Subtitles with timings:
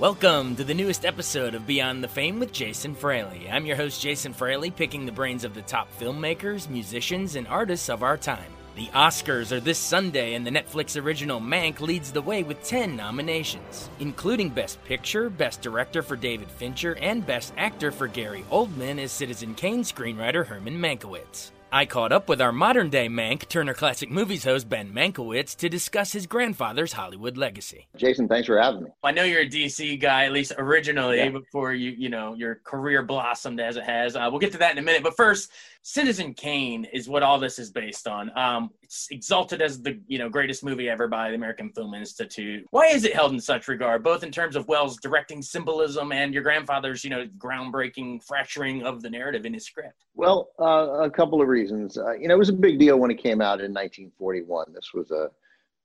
[0.00, 3.50] Welcome to the newest episode of Beyond the Fame with Jason Fraley.
[3.50, 7.90] I'm your host, Jason Fraley, picking the brains of the top filmmakers, musicians, and artists
[7.90, 8.50] of our time.
[8.76, 12.96] The Oscars are this Sunday, and the Netflix original Mank leads the way with 10
[12.96, 18.98] nominations, including Best Picture, Best Director for David Fincher, and Best Actor for Gary Oldman
[18.98, 21.50] as Citizen Kane screenwriter Herman Mankiewicz.
[21.72, 25.68] I caught up with our modern day Mank, Turner Classic Movies host Ben Mankiewicz to
[25.68, 27.86] discuss his grandfather's Hollywood legacy.
[27.96, 28.90] Jason, thanks for having me.
[29.04, 31.28] I know you're a DC guy, at least originally, yeah.
[31.28, 34.16] before you, you know, your career blossomed as it has.
[34.16, 35.04] Uh, we'll get to that in a minute.
[35.04, 35.52] But first,
[35.82, 38.36] Citizen Kane is what all this is based on.
[38.36, 42.66] Um, it's exalted as the you know greatest movie ever by the American Film Institute.
[42.70, 46.34] Why is it held in such regard, both in terms of Welles' directing symbolism and
[46.34, 50.04] your grandfather's you know groundbreaking fracturing of the narrative in his script?
[50.14, 51.96] Well, uh, a couple of reasons.
[51.96, 54.66] Uh, you know, it was a big deal when it came out in 1941.
[54.74, 55.30] This was a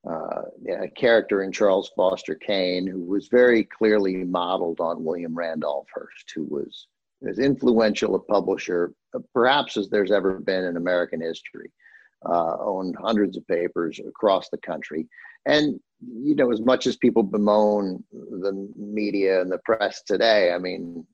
[0.10, 0.42] uh,
[0.84, 6.32] a character in Charles Foster Kane who was very clearly modeled on William Randolph Hearst,
[6.36, 6.88] who was
[7.28, 8.94] as influential a publisher
[9.34, 11.72] perhaps as there's ever been in American history.
[12.28, 15.08] Uh, owned hundreds of papers across the country.
[15.46, 20.58] And, you know, as much as people bemoan the media and the press today, I
[20.58, 21.06] mean,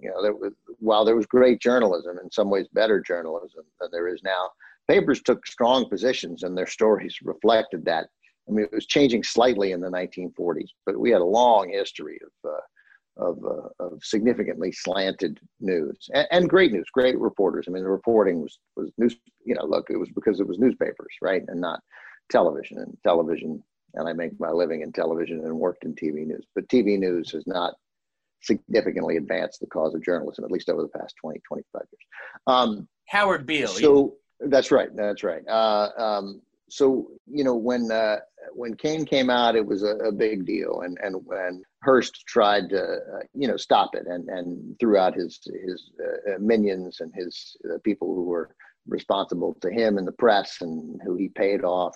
[0.00, 3.88] you know, there was, while there was great journalism, in some ways better journalism than
[3.90, 4.50] there is now,
[4.88, 8.08] papers took strong positions and their stories reflected that.
[8.48, 12.18] I mean, it was changing slightly in the 1940s, but we had a long history
[12.24, 12.60] of uh,
[13.16, 17.66] of, uh, of significantly slanted news and, and, great news, great reporters.
[17.68, 19.16] I mean, the reporting was was news.
[19.44, 21.80] You know, look, it was because it was newspapers, right, and not
[22.30, 22.78] television.
[22.78, 23.62] And television,
[23.94, 26.46] and I make my living in television and worked in TV news.
[26.54, 27.74] But TV news has not
[28.42, 32.06] significantly advanced the cause of journalism, at least over the past 20, 25 years.
[32.46, 33.68] Um, Howard Beale.
[33.68, 34.88] So that's right.
[34.96, 35.46] That's right.
[35.46, 38.16] Uh, um, so you know when uh,
[38.54, 42.70] when Kane came out, it was a, a, big deal, and and when Hearst tried
[42.70, 47.54] to uh, you know stop it, and and throughout his his uh, minions and his
[47.70, 48.56] uh, people who were
[48.88, 51.94] responsible to him in the press and who he paid off,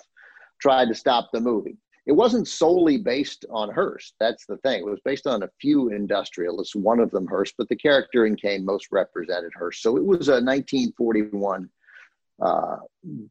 [0.61, 1.77] tried to stop the movie.
[2.05, 4.13] It wasn't solely based on Hearst.
[4.19, 4.81] That's the thing.
[4.81, 8.35] It was based on a few industrialists, one of them Hearst, but the character in
[8.35, 9.81] Kane most represented Hearst.
[9.81, 11.67] So it was a 1941
[12.41, 12.77] uh,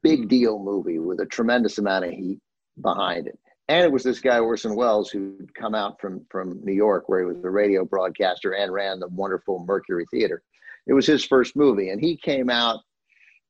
[0.02, 2.40] big deal movie with a tremendous amount of heat
[2.80, 3.38] behind it.
[3.68, 7.20] And it was this guy Orson Welles who'd come out from from New York, where
[7.20, 10.42] he was a radio broadcaster and ran the wonderful Mercury Theater.
[10.86, 12.80] It was his first movie, and he came out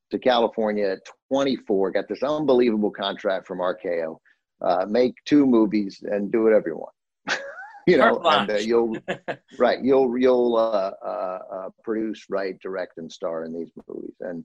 [0.09, 0.99] to California at
[1.31, 4.17] 24, got this unbelievable contract from RKO,
[4.61, 7.39] uh, make two movies and do whatever you want.
[7.87, 8.97] you know, and uh, you'll
[9.59, 14.43] right, you'll you'll uh, uh, uh, produce, write, direct, and star in these movies, and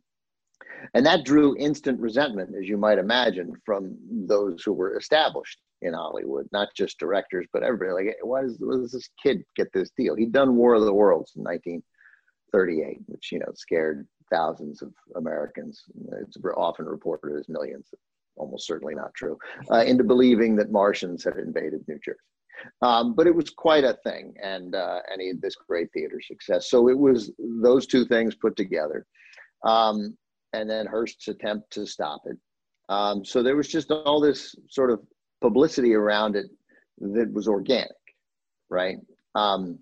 [0.95, 5.95] and that drew instant resentment, as you might imagine, from those who were established in
[5.95, 8.07] Hollywood, not just directors, but everybody.
[8.07, 10.15] Like, why does, why does this kid get this deal?
[10.15, 15.83] He'd done War of the Worlds in 1938, which, you know, scared thousands of Americans.
[16.21, 17.89] It's often reported as millions,
[18.37, 19.39] almost certainly not true,
[19.71, 22.19] uh, into believing that Martians had invaded New Jersey.
[22.81, 26.21] Um, but it was quite a thing, and uh, and he had this great theater
[26.21, 26.71] success.
[26.71, 29.05] So it was those two things put together.
[29.65, 30.17] Um,
[30.53, 32.37] and then Hearst's attempt to stop it.
[32.89, 35.01] Um, so there was just all this sort of
[35.41, 36.47] publicity around it
[37.01, 37.91] that was organic,
[38.69, 38.99] right?
[39.35, 39.79] Um,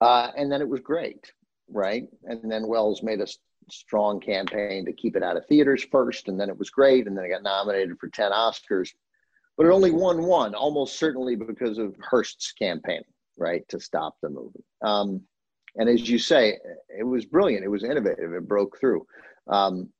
[0.00, 1.32] uh, and then it was great,
[1.68, 2.04] right?
[2.24, 3.26] And then Welles made a
[3.70, 7.16] strong campaign to keep it out of theaters first, and then it was great, and
[7.16, 8.90] then it got nominated for 10 Oscars.
[9.56, 13.02] But it only won one, almost certainly because of Hearst's campaign,
[13.36, 14.64] right, to stop the movie.
[14.82, 15.22] Um,
[15.76, 17.64] and as you say, it was brilliant.
[17.64, 18.32] It was innovative.
[18.32, 19.06] It broke through
[19.48, 19.90] um,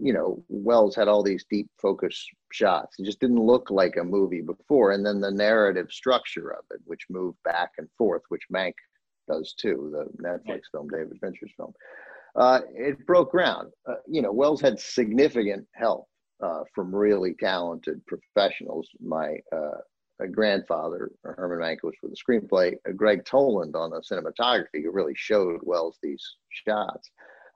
[0.00, 2.98] you know, Welles had all these deep focus shots.
[2.98, 4.92] It just didn't look like a movie before.
[4.92, 8.74] And then the narrative structure of it, which moved back and forth, which Mank
[9.28, 11.72] does too, the Netflix film, David Fincher's film,
[12.36, 13.70] uh, it broke ground.
[13.88, 16.06] Uh, you know, Welles had significant help
[16.42, 18.88] uh, from really talented professionals.
[19.00, 19.38] My
[20.22, 25.60] uh, grandfather, Herman Mankiewicz, with the screenplay, Gregg Toland on the cinematography, who really showed
[25.62, 27.10] Welles these shots.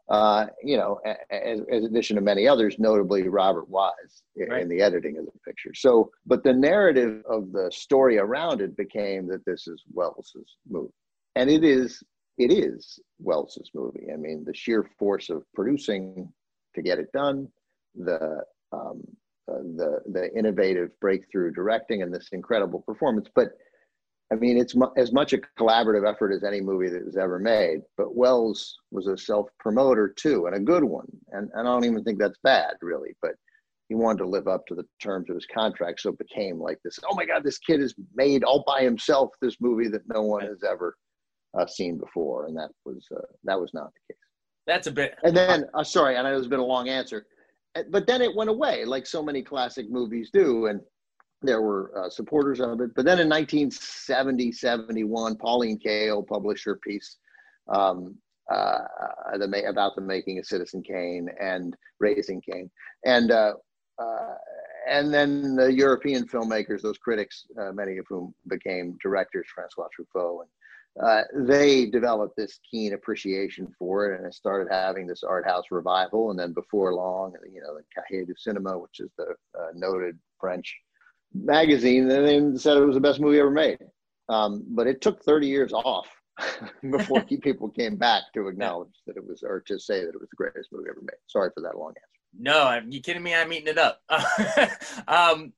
[0.09, 0.99] Uh, you know,
[1.31, 4.63] as, as addition to many others, notably Robert Wise in, right.
[4.63, 5.73] in the editing of the picture.
[5.75, 10.93] So, but the narrative of the story around it became that this is Welles's movie,
[11.37, 12.03] and it is
[12.37, 14.09] it is Welles's movie.
[14.13, 16.31] I mean, the sheer force of producing
[16.75, 17.49] to get it done,
[17.95, 18.43] the
[18.73, 19.03] um,
[19.51, 23.29] uh, the the innovative breakthrough directing, and this incredible performance.
[23.35, 23.53] But
[24.33, 27.39] I mean, it's mu- as much a collaborative effort as any movie that was ever
[27.39, 27.81] made.
[27.99, 31.07] But Welles was a self promoter too, and a good one.
[31.33, 33.15] And, and I don't even think that's bad, really.
[33.21, 33.33] But
[33.89, 36.79] he wanted to live up to the terms of his contract, so it became like
[36.83, 36.99] this.
[37.11, 40.47] Oh my God, this kid has made all by himself this movie that no one
[40.47, 40.97] has ever
[41.59, 44.21] uh, seen before, and that was uh, that was not the case.
[44.67, 45.17] That's a bit.
[45.25, 47.27] And then, uh, sorry, I know it's been a long answer,
[47.91, 50.81] but then it went away, like so many classic movies do, and
[51.41, 52.95] there were uh, supporters of it.
[52.95, 57.17] But then in 1970, 71, Pauline Kael published her piece
[57.69, 58.17] um,
[58.51, 58.79] uh,
[59.39, 62.71] the, about the making of Citizen Kane and Raising Kane,
[63.07, 63.55] and uh,
[63.99, 64.35] uh,
[64.89, 70.41] and then the European filmmakers, those critics, uh, many of whom became directors, Francois Truffaut
[70.41, 70.51] and
[71.01, 75.65] uh, they developed this keen appreciation for it and it started having this art house
[75.71, 76.31] revival.
[76.31, 80.19] And then before long, you know, the Cahiers du Cinema, which is the uh, noted
[80.39, 80.77] French
[81.35, 83.79] magazine, and they said it was the best movie ever made.
[84.29, 86.09] Um, but it took 30 years off
[86.91, 90.29] before people came back to acknowledge that it was, or to say that it was
[90.31, 91.17] the greatest movie ever made.
[91.27, 92.13] Sorry for that long answer.
[92.39, 93.35] No, are you kidding me?
[93.35, 94.01] I'm eating it up.
[95.09, 95.53] um,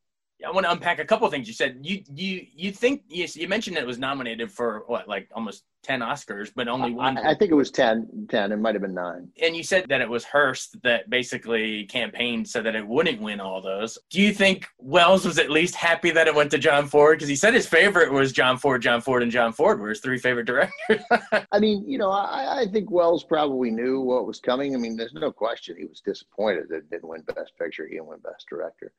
[0.47, 1.79] I want to unpack a couple things you said.
[1.83, 6.01] You you you think you, you mentioned it was nominated for what like almost 10
[6.01, 7.19] Oscars, but only one.
[7.19, 8.53] I, I, think it was 10, 10.
[8.53, 9.29] It might have been nine.
[9.41, 13.39] And you said that it was Hearst that basically campaigned so that it wouldn't win
[13.39, 13.99] all those.
[14.11, 17.19] Do you think Welles was at least happy that it went to John Ford?
[17.19, 20.01] Because he said his favorite was John Ford, John Ford, and John Ford were his
[20.01, 21.03] three favorite directors.
[21.53, 24.75] I mean, you know, I, I think Welles probably knew what was coming.
[24.75, 27.87] I mean, there's no question he was disappointed that it didn't win Best Picture.
[27.87, 28.93] He didn't win Best Director.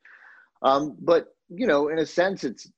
[0.62, 2.70] Um, but you know, in a sense, it's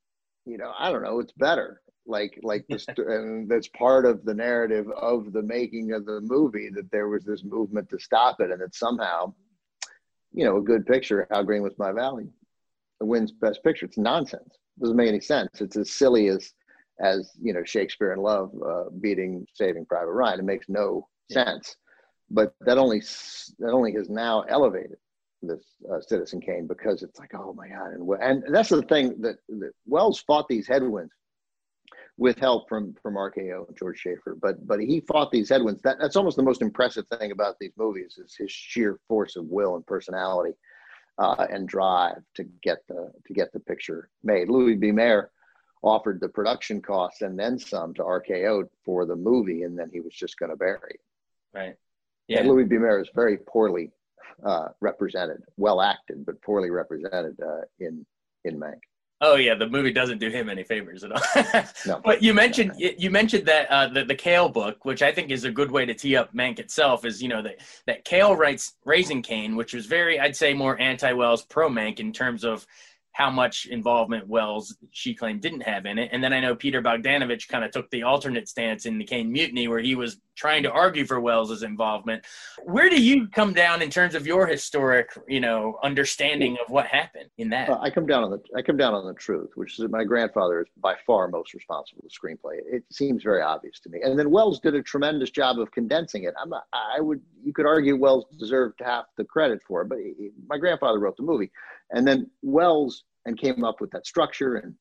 [0.45, 1.81] you know, I don't know, it's better.
[2.05, 6.69] Like like this, and that's part of the narrative of the making of the movie
[6.73, 9.33] that there was this movement to stop it, and that somehow,
[10.33, 12.29] you know, a good picture, How Green Was My Valley,
[12.99, 13.85] wins Best Picture.
[13.85, 14.57] It's nonsense.
[14.77, 15.61] It doesn't make any sense.
[15.61, 16.53] It's as silly as
[16.99, 20.39] as you know Shakespeare in Love uh, beating Saving Private Ryan.
[20.39, 21.75] It makes no sense.
[22.31, 23.01] But that only
[23.59, 24.97] that only has now elevated
[25.41, 27.93] this uh, Citizen Kane because it's like, oh my God.
[27.93, 31.13] And, and that's the thing that, that Welles fought these headwinds
[32.17, 35.81] with help from, from RKO and George Schaefer, but, but he fought these headwinds.
[35.81, 39.45] That, that's almost the most impressive thing about these movies is his sheer force of
[39.45, 40.51] will and personality
[41.17, 44.49] uh, and drive to get the, to get the picture made.
[44.49, 44.91] Louis B.
[44.91, 45.31] Mayer
[45.81, 50.01] offered the production costs and then some to RKO for the movie, and then he
[50.01, 50.99] was just going to bury it.
[51.53, 51.75] Right.
[52.27, 52.39] Yeah.
[52.39, 52.77] And Louis B.
[52.77, 53.91] Mayer is very poorly
[54.45, 58.05] uh, represented, well acted, but poorly represented uh, in
[58.45, 58.79] in Mank.
[59.21, 61.63] Oh yeah, the movie doesn't do him any favors at all.
[61.85, 62.01] no.
[62.03, 65.43] But you mentioned you mentioned that uh, the the Kael book, which I think is
[65.43, 68.75] a good way to tee up Mank itself, is you know that that Kael writes
[68.85, 72.65] Raising Kane, which was very I'd say more anti Welles pro Mank in terms of
[73.19, 76.09] how much involvement Welles she claimed didn't have in it.
[76.13, 79.29] And then I know Peter Bogdanovich kind of took the alternate stance in the Kane
[79.29, 82.23] Mutiny, where he was trying to argue for Welles's involvement.
[82.63, 86.85] Where do you come down in terms of your historic, you know, understanding of what
[86.87, 87.67] happened in that?
[87.67, 89.91] Uh, I come down on the I come down on the truth, which is that
[89.91, 92.59] my grandfather is by far most responsible for the screenplay.
[92.71, 93.99] It seems very obvious to me.
[94.01, 96.33] And then Welles did a tremendous job of condensing it.
[96.41, 100.29] I'm I would you could argue Welles deserved half the credit for it, but he,
[100.47, 101.51] my grandfather wrote the movie,
[101.91, 104.75] and then Welles and came up with that structure and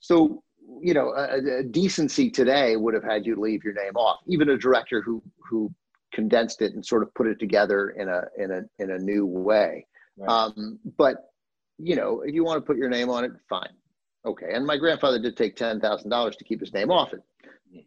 [0.00, 0.42] so
[0.80, 4.20] you know, a, a, decency today would have had you leave your name off.
[4.26, 5.72] Even a director who who
[6.12, 9.26] condensed it and sort of put it together in a in a in a new
[9.26, 9.86] way.
[10.16, 10.28] Right.
[10.28, 11.30] Um, but
[11.78, 13.72] you know, if you want to put your name on it, fine,
[14.24, 14.52] okay.
[14.52, 17.22] And my grandfather did take ten thousand dollars to keep his name off it,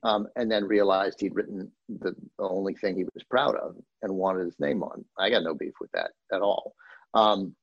[0.04, 4.46] um, and then realized he'd written the only thing he was proud of and wanted
[4.46, 5.06] his name on.
[5.18, 6.74] I got no beef with that at all.
[7.14, 7.56] Um,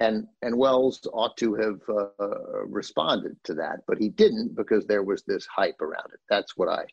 [0.00, 5.02] and and Welles ought to have uh, responded to that, but he didn't because there
[5.02, 6.20] was this hype around it.
[6.28, 6.86] That's what I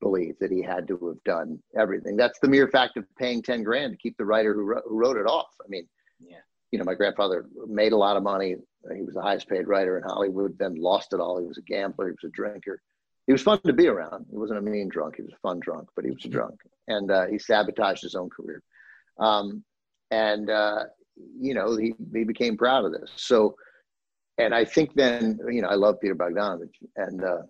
[0.00, 2.16] believe that he had to have done everything.
[2.16, 4.98] That's the mere fact of paying ten grand to keep the writer who wrote, who
[4.98, 5.54] wrote it off.
[5.64, 5.86] I mean,
[6.18, 6.38] yeah,
[6.70, 8.56] you know, my grandfather made a lot of money.
[8.94, 10.58] He was the highest paid writer in Hollywood.
[10.58, 11.38] Then lost it all.
[11.38, 12.08] He was a gambler.
[12.08, 12.80] He was a drinker.
[13.26, 14.26] He was fun to be around.
[14.30, 15.16] He wasn't a mean drunk.
[15.16, 18.14] He was a fun drunk, but he was a drunk, and uh, he sabotaged his
[18.14, 18.62] own career.
[19.18, 19.64] Um,
[20.10, 20.84] and uh,
[21.16, 23.10] you know, he, he became proud of this.
[23.16, 23.56] So,
[24.38, 27.42] and I think then, you know, I love Peter Bogdanovich and, uh,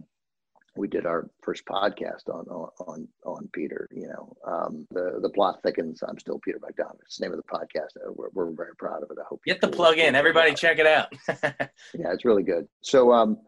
[0.77, 2.47] we did our first podcast on
[2.87, 3.89] on on Peter.
[3.93, 6.03] You know, um, the the plot thickens.
[6.07, 7.03] I'm still Peter Bogdanovich.
[7.05, 7.97] It's the name of the podcast.
[7.97, 9.19] Uh, we're, we're very proud of it.
[9.21, 10.15] I hope you get the plug in.
[10.15, 11.13] Everybody, check it out.
[11.29, 12.67] yeah, it's really good.
[12.83, 13.39] So, um,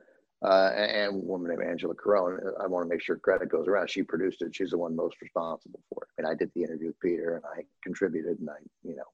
[0.45, 2.39] uh, and a woman named Angela Carone.
[2.47, 3.91] Uh, I want to make sure credit goes around.
[3.91, 4.55] She produced it.
[4.55, 6.09] She's the one most responsible for it.
[6.19, 9.05] And I did the interview with Peter, and I contributed, and I, you know,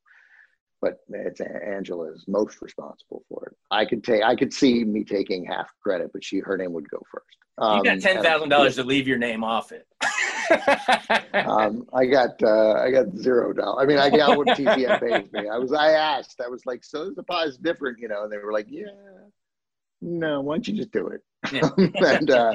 [0.83, 3.57] but it's Angela is most responsible for it.
[3.71, 6.91] I could take, I could see me taking half credit, but she, her name would
[6.91, 7.39] go first.
[7.57, 9.87] Um, you got um, ten thousand dollars to leave your name off it.
[11.47, 13.83] um, I got, uh, I got zero dollars.
[13.83, 15.49] I mean, I got what TCM pays me.
[15.49, 18.33] I was, I asked, I was like, so the pie is different, you know, and
[18.33, 18.91] they were like, yeah
[20.03, 21.23] no, why don't you just do it?
[21.53, 21.71] Yeah.
[21.79, 22.55] and uh,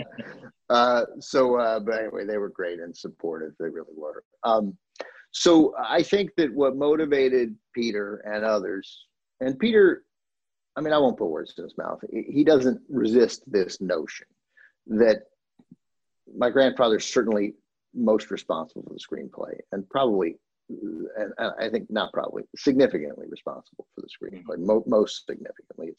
[0.69, 3.53] uh, so, uh, but anyway, they were great and supportive.
[3.57, 4.23] They really were.
[4.43, 4.77] Um,
[5.31, 9.05] so I think that what motivated Peter and others,
[9.39, 10.03] and Peter,
[10.75, 11.99] I mean, I won't put words in his mouth.
[12.11, 14.27] He doesn't resist this notion
[14.87, 15.23] that
[16.35, 17.53] my grandfather's certainly
[17.93, 20.37] most responsible for the screenplay and probably
[20.69, 25.95] and I think not probably significantly responsible for the screenplay, mo- most significantly.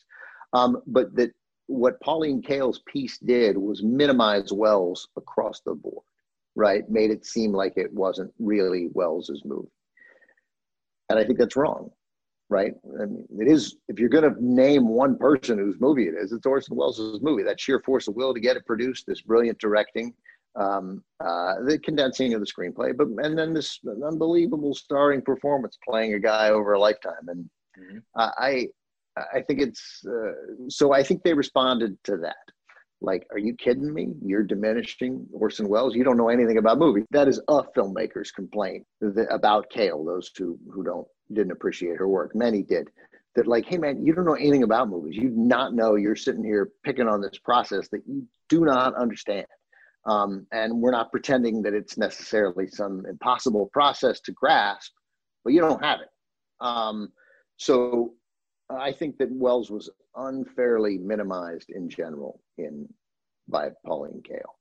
[0.52, 1.32] Um, but that
[1.66, 6.04] what Pauline Kael's piece did was minimize Welles across the board,
[6.58, 6.90] right?
[6.90, 9.70] Made it seem like it wasn't really Welles's movie.
[11.08, 11.90] And I think that's wrong,
[12.50, 12.72] right?
[13.00, 16.32] I mean, it is, if you're going to name one person whose movie it is,
[16.32, 17.44] it's Orson Welles's movie.
[17.44, 20.12] That sheer force of will to get it produced, this brilliant directing,
[20.56, 26.14] um, uh, the condensing of the screenplay, but and then this unbelievable starring performance playing
[26.14, 27.28] a guy over a lifetime.
[27.28, 27.48] And
[27.78, 27.98] mm-hmm.
[28.16, 28.66] I,
[29.16, 30.32] I think it's uh,
[30.68, 30.92] so.
[30.92, 32.36] I think they responded to that.
[33.00, 34.14] Like, are you kidding me?
[34.22, 35.94] You're diminishing Orson Welles.
[35.94, 37.04] You don't know anything about movies.
[37.10, 38.84] That is a filmmaker's complaint
[39.30, 40.04] about Kael.
[40.04, 42.34] Those who who don't didn't appreciate her work.
[42.34, 42.88] Many did.
[43.36, 45.16] That like, hey man, you don't know anything about movies.
[45.16, 45.94] You not know.
[45.94, 49.46] You're sitting here picking on this process that you do not understand.
[50.06, 54.92] Um, and we're not pretending that it's necessarily some impossible process to grasp,
[55.44, 56.08] but you don't have it.
[56.60, 57.10] Um,
[57.58, 58.14] so
[58.70, 62.88] I think that Welles was unfairly minimized in general in
[63.48, 64.56] by Pauline Kael,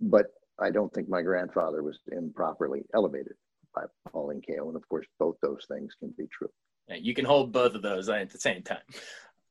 [0.00, 0.26] but
[0.60, 3.34] I don't think my grandfather was improperly elevated
[3.74, 6.50] by Pauline Kael, and of course, both those things can be true.
[6.88, 8.82] Yeah, you can hold both of those at the same time.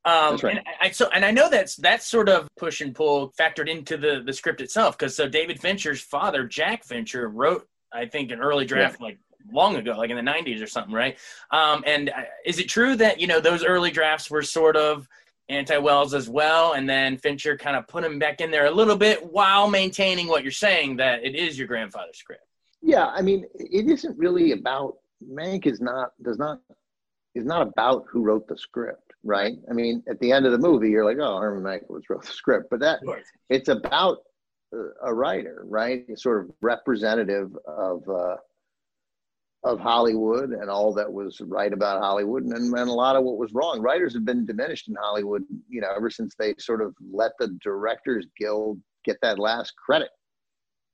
[0.04, 0.58] Um, right.
[0.58, 3.98] And I, so, and I know that's that's sort of push and pull factored into
[3.98, 8.40] the the script itself, because so David Fincher's father, Jack Fincher, wrote I think an
[8.40, 9.08] early draft yeah.
[9.08, 9.20] like
[9.52, 11.18] long ago, like in the 90s or something, right?
[11.52, 15.08] Um, and uh, is it true that, you know, those early drafts were sort of
[15.50, 16.74] anti Welles as well?
[16.74, 20.28] And then Fincher kind of put him back in there a little bit while maintaining
[20.28, 22.46] what you're saying that it is your grandfather's script?
[22.82, 23.08] Yeah.
[23.08, 26.60] I mean, it isn't really about, Mank is not, does not,
[27.36, 29.58] is not about who wrote the script, right?
[29.70, 32.32] I mean, at the end of the movie, you're like, oh, Herman Mankiewicz wrote the
[32.32, 33.00] script, but that,
[33.50, 34.20] it's about
[35.04, 36.06] a writer, right?
[36.08, 38.36] It's sort of representative of, uh,
[39.64, 43.38] of Hollywood and all that was right about Hollywood and, and a lot of what
[43.38, 43.80] was wrong.
[43.80, 47.50] Writers have been diminished in Hollywood, you know, ever since they sort of let the
[47.64, 50.10] Directors Guild get that last credit.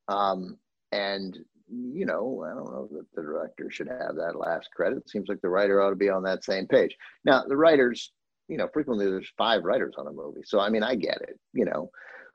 [0.09, 0.57] Um,
[0.91, 1.37] and,
[1.69, 4.97] you know, I don't know that the director should have that last credit.
[4.97, 6.95] It seems like the writer ought to be on that same page.
[7.23, 8.11] Now, the writers,
[8.49, 10.43] you know, frequently there's five writers on a movie.
[10.45, 11.89] So, I mean, I get it, you know,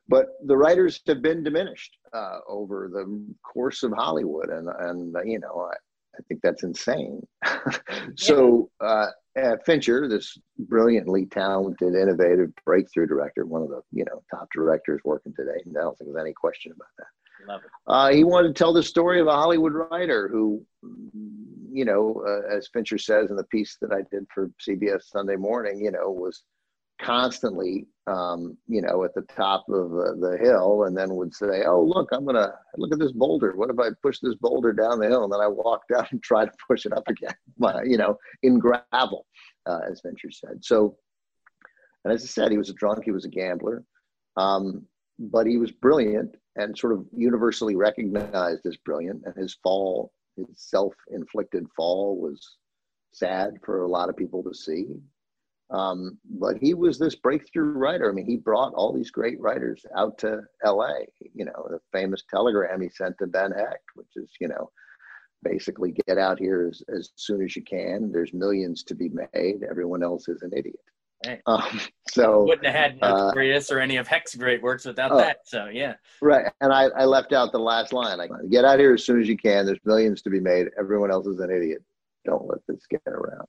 [0.09, 4.49] but the writers have been diminished uh, over the course of Hollywood.
[4.49, 5.71] And, and you know,
[6.19, 7.27] I, think that's insane.
[8.17, 9.07] so uh,
[9.65, 15.35] Fincher, this brilliantly talented, innovative breakthrough director, one of the you know top directors working
[15.37, 17.07] today, I don't think there's any question about that.
[17.87, 20.65] Uh, he wanted to tell the story of a Hollywood writer who,
[21.73, 25.37] you know, uh, as Fincher says in the piece that I did for CBS Sunday
[25.37, 26.45] Morning, you know, was
[27.03, 31.65] constantly, um, you know, at the top of uh, the hill and then would say,
[31.67, 33.55] oh, look, I'm to look at this boulder.
[33.57, 35.25] What if I push this boulder down the hill?
[35.25, 37.35] And then I walk down and try to push it up again,
[37.85, 39.27] you know, in gravel,
[39.67, 40.65] uh, as Fincher said.
[40.65, 40.97] So,
[42.05, 43.85] and as I said, he was a drunk, he was a gambler,
[44.37, 44.87] um,
[45.19, 49.23] but he was brilliant and sort of universally recognized as brilliant.
[49.25, 52.57] And his fall, his self inflicted fall was
[53.13, 54.87] sad for a lot of people to see.
[55.73, 58.11] Um, but he was this breakthrough writer.
[58.11, 60.99] I mean, he brought all these great writers out to LA.
[61.35, 64.71] You know, the famous telegram he sent to Ben Hecht, which is, you know,
[65.43, 68.13] basically get out here as, as soon as you can.
[68.13, 69.63] There's millions to be made.
[69.69, 70.77] Everyone else is an idiot.
[71.27, 71.41] Right.
[71.47, 75.19] Um, so wouldn't have had Notorious uh, or any of Hecht's great works without uh,
[75.19, 75.39] that.
[75.47, 75.95] So yeah.
[76.21, 76.53] Right.
[76.61, 78.19] And I, I left out the last line.
[78.19, 79.65] Like, get out here as soon as you can.
[79.65, 80.69] There's millions to be made.
[80.79, 81.83] Everyone else is an idiot.
[82.25, 83.49] Don't let this get around.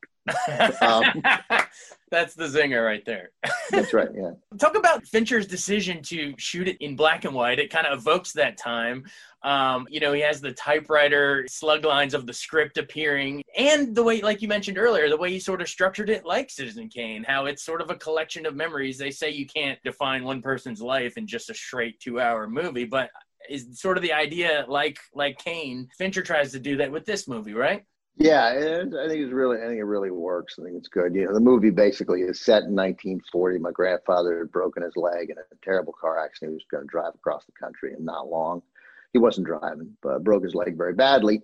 [0.82, 1.24] um,
[2.12, 3.32] that's the zinger right there.
[3.70, 4.10] that's right.
[4.14, 4.32] Yeah.
[4.60, 7.60] Talk about Fincher's decision to shoot it in black and white.
[7.60, 9.06] It kind of evokes that time.
[9.44, 14.04] Um, you know, he has the typewriter slug lines of the script appearing, and the
[14.04, 17.24] way, like you mentioned earlier, the way he sort of structured it, like Citizen Kane,
[17.24, 18.98] how it's sort of a collection of memories.
[18.98, 23.10] They say you can't define one person's life in just a straight two-hour movie, but
[23.50, 25.90] is sort of the idea like like Kane.
[25.98, 27.84] Fincher tries to do that with this movie, right?
[28.18, 30.58] Yeah, I think it's really, I think it really works.
[30.60, 31.16] I think it's good.
[31.16, 33.58] You know, the movie basically is set in 1940.
[33.58, 36.52] My grandfather had broken his leg in a terrible car accident.
[36.52, 38.62] He was going to drive across the country, and not long,
[39.14, 41.42] he wasn't driving, but broke his leg very badly,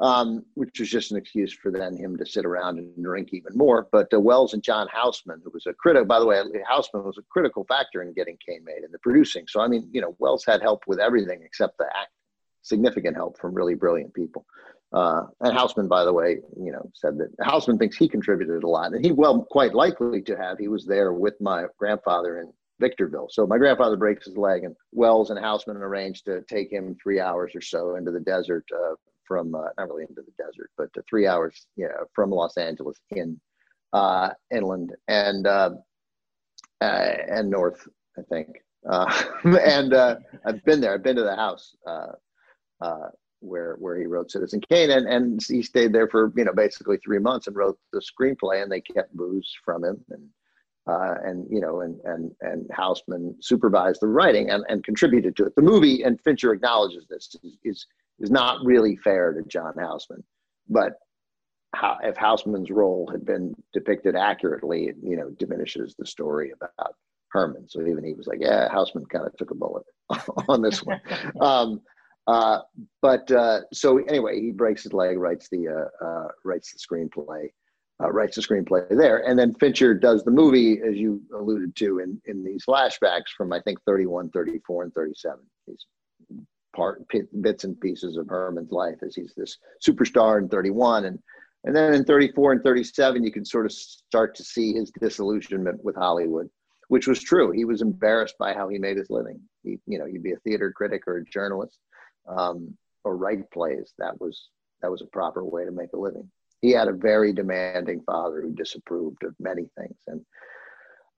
[0.00, 3.56] um, which was just an excuse for then him to sit around and drink even
[3.56, 3.88] more.
[3.90, 7.16] But uh, Welles and John Houseman, who was a critic, by the way, Houseman was
[7.16, 9.46] a critical factor in getting Kane made and the producing.
[9.48, 12.10] So I mean, you know, Welles had help with everything except the act,
[12.60, 14.44] significant help from really brilliant people.
[14.92, 18.68] Uh, and Houseman, by the way, you know, said that Houseman thinks he contributed a
[18.68, 20.58] lot, and he well, quite likely to have.
[20.58, 23.28] He was there with my grandfather in Victorville.
[23.30, 27.20] So my grandfather breaks his leg, and Welles and Houseman arranged to take him three
[27.20, 28.94] hours or so into the desert uh,
[29.24, 32.98] from uh, not really into the desert, but three hours, you know, from Los Angeles
[33.10, 33.40] in
[33.94, 35.70] uh, inland and uh,
[36.82, 36.84] uh,
[37.28, 38.48] and north, I think.
[38.84, 40.92] and I've been there.
[40.92, 41.74] I've been to the house
[43.42, 46.98] where where he wrote Citizen Kane, and, and he stayed there for you know basically
[46.98, 50.28] three months and wrote the screenplay, and they kept booze from him, and
[50.86, 55.46] uh, and you know and and and Houseman supervised the writing and, and contributed to
[55.46, 55.54] it.
[55.56, 57.86] The movie, and Fincher acknowledges this, is is,
[58.20, 60.22] is not really fair to John Houseman,
[60.68, 60.94] but
[61.74, 66.94] how, if Houseman's role had been depicted accurately, it you know diminishes the story about
[67.32, 67.68] Herman.
[67.68, 69.84] So even he was like, yeah, Houseman kind of took a bullet
[70.48, 71.00] on this one.
[71.40, 71.80] um,
[72.26, 72.60] uh,
[73.00, 77.48] but uh, so anyway, he breaks his leg, writes the uh, uh writes the screenplay,
[78.02, 81.98] uh, writes the screenplay there, and then Fincher does the movie, as you alluded to,
[81.98, 85.40] in in these flashbacks from I think 31, 34, and 37.
[85.66, 85.86] These
[86.74, 87.04] part
[87.42, 91.18] bits and pieces of Herman's life as he's this superstar in 31, and
[91.64, 95.82] and then in 34 and 37, you can sort of start to see his disillusionment
[95.84, 96.48] with Hollywood
[96.92, 97.50] which was true.
[97.52, 99.40] He was embarrassed by how he made his living.
[99.62, 101.78] He, you know, you'd be a theater critic or a journalist,
[102.28, 103.92] um, or write plays.
[103.98, 104.48] That was
[104.80, 106.30] that was a proper way to make a living.
[106.60, 110.24] He had a very demanding father who disapproved of many things, and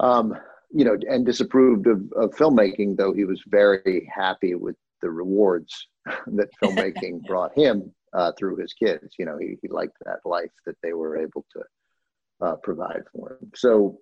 [0.00, 0.34] um,
[0.70, 2.96] you know, and disapproved of, of filmmaking.
[2.96, 5.88] Though he was very happy with the rewards
[6.26, 9.14] that filmmaking brought him uh, through his kids.
[9.18, 13.32] You know, he, he liked that life that they were able to uh, provide for
[13.32, 13.50] him.
[13.54, 13.98] So,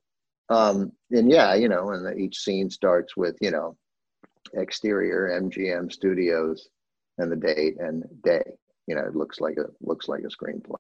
[0.49, 3.77] um, and yeah, you know, and each scene starts with you know,
[4.55, 6.69] exterior MGM Studios,
[7.19, 8.43] and the date and day.
[8.87, 10.77] You know, it looks like a looks like a screenplay.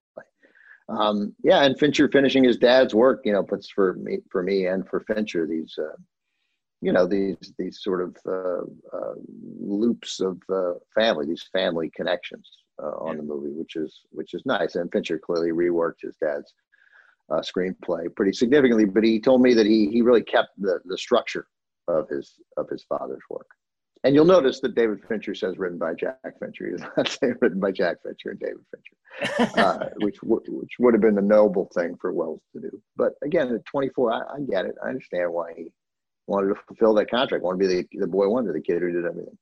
[0.88, 4.66] Um, yeah, and Fincher finishing his dad's work, you know, puts for me for me
[4.66, 5.96] and for Fincher these, uh,
[6.80, 9.14] you know, these these sort of uh, uh,
[9.60, 12.50] loops of uh, family, these family connections
[12.82, 14.74] uh, on the movie, which is which is nice.
[14.74, 16.52] And Fincher clearly reworked his dad's
[17.30, 20.98] uh, screenplay pretty significantly, but he told me that he he really kept the the
[20.98, 21.46] structure
[21.88, 23.48] of his of his father's work.
[24.04, 26.66] And you'll notice that David Fincher says written by Jack Fincher.
[26.66, 30.72] He does not say written by Jack Fincher and David Fincher, uh, which w- which
[30.80, 32.82] would have been the noble thing for Welles to do.
[32.96, 34.74] But again, at 24, I, I, get it.
[34.84, 35.66] I understand why he
[36.26, 37.44] wanted to fulfill that contract.
[37.44, 39.38] Want to be the, the boy wonder, the kid who did everything.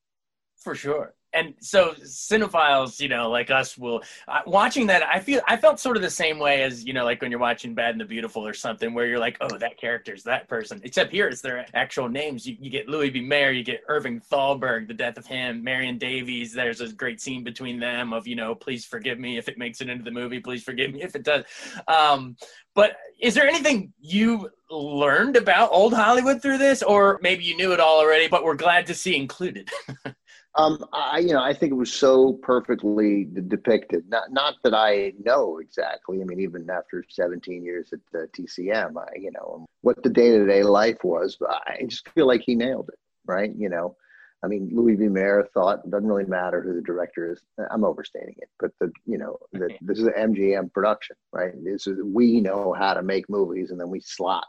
[0.57, 5.03] For sure and so cinephiles, you know, like us, will uh, watching that.
[5.03, 7.39] I feel I felt sort of the same way as you know, like when you're
[7.39, 10.81] watching Bad and the Beautiful or something, where you're like, oh, that character's that person.
[10.83, 12.45] Except here, it's their actual names.
[12.45, 13.21] You, you get Louis B.
[13.21, 16.53] Mayer, you get Irving Thalberg, the death of him, Marion Davies.
[16.53, 19.81] There's a great scene between them of you know, please forgive me if it makes
[19.81, 20.39] it into the movie.
[20.39, 21.45] Please forgive me if it does.
[21.87, 22.35] Um,
[22.73, 27.73] but is there anything you learned about old Hollywood through this, or maybe you knew
[27.73, 29.69] it all already, but we're glad to see included?
[30.55, 34.09] Um, I, you know, I think it was so perfectly depicted.
[34.09, 36.21] Not, not that I know exactly.
[36.21, 40.63] I mean, even after 17 years at the TCM, I, you know, what the day-to-day
[40.63, 42.99] life was, but I just feel like he nailed it.
[43.25, 43.53] Right?
[43.55, 43.95] You know,
[44.43, 45.07] I mean, Louis B.
[45.07, 47.41] Mayer thought it doesn't really matter who the director is.
[47.69, 51.51] I'm overstating it, but the, you know, the, this is an MGM production, right?
[51.63, 54.45] This is we know how to make movies, and then we slot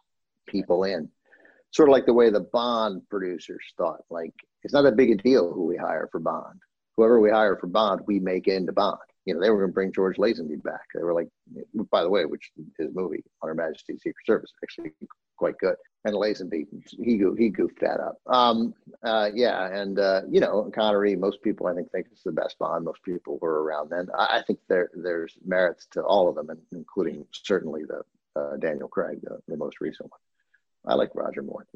[0.49, 1.11] people in
[1.73, 4.01] sort of like the way the Bond producers thought.
[4.11, 6.61] Like it's not that big a deal who we hire for Bond.
[6.97, 8.99] Whoever we hire for Bond, we make into Bond.
[9.25, 10.83] you know, they were going to bring George Lazenby back.
[10.95, 11.29] They were like,
[11.91, 14.93] by the way, which his movie on Her Majesty's Secret Service actually
[15.37, 15.77] quite good.
[16.05, 16.67] And Lazenby,
[17.03, 18.19] he he goofed that up.
[18.27, 21.15] Um, uh, yeah, and uh, you know, Connery.
[21.17, 22.85] Most people, I think, think it's the best Bond.
[22.85, 24.09] Most people were around then.
[24.19, 28.03] I, I think there there's merits to all of them, including certainly the
[28.41, 30.21] uh, Daniel Craig, the, the most recent one.
[30.87, 31.67] I like Roger Moore.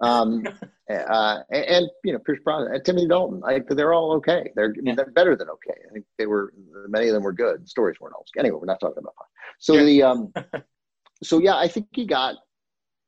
[0.00, 0.46] Um,
[0.90, 3.42] uh, and, and, you know Pierce Brosnan and Timothy Dalton.
[3.44, 4.50] I, they're all okay.
[4.54, 4.94] They're yeah.
[4.94, 5.80] they're better than okay.
[5.88, 6.52] I think they were
[6.88, 7.68] many of them were good.
[7.68, 8.30] Stories weren't always.
[8.38, 9.26] Anyway, we're not talking about fun.
[9.58, 9.84] So yeah.
[9.84, 10.32] the um,
[11.22, 12.36] so yeah, I think he got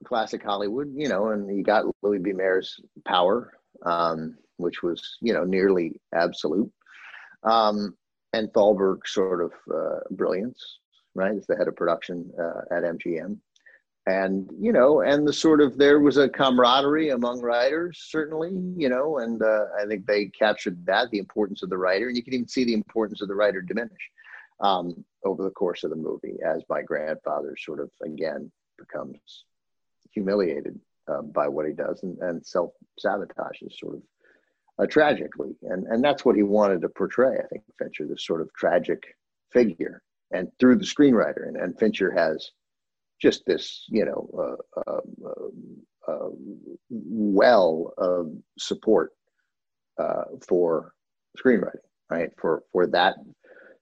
[0.05, 0.92] classic Hollywood.
[0.94, 2.33] You know, and he got Louis B.
[2.33, 3.53] Mayer's power,
[3.85, 6.71] um, which was you know nearly absolute,
[7.42, 7.97] um,
[8.33, 10.79] and Thalberg's sort of uh, brilliance.
[11.14, 13.38] Right, as the head of production uh, at MGM
[14.09, 18.88] and you know and the sort of there was a camaraderie among writers certainly you
[18.88, 22.09] know and uh, i think they captured that the importance of the writer.
[22.09, 24.11] And you can even see the importance of the writer diminish
[24.61, 29.44] um, over the course of the movie as my grandfather sort of again becomes
[30.11, 34.03] humiliated uh, by what he does and, and self-sabotages sort of
[34.79, 35.55] uh, tragically.
[35.62, 39.03] And and that's what he wanted to portray i think fincher this sort of tragic
[39.53, 41.47] figure and through the screenwriter.
[41.47, 42.51] And, and fincher has
[43.21, 44.29] just this, you know,
[44.77, 46.29] uh, uh, uh, uh
[46.91, 49.13] well of support
[49.99, 50.93] uh, for
[51.39, 52.31] screenwriting, right?
[52.41, 53.17] For for that